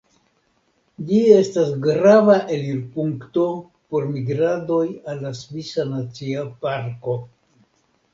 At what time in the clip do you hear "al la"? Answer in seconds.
5.13-5.35